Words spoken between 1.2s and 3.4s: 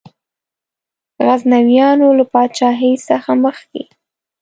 غزنویانو له پاچهۍ څخه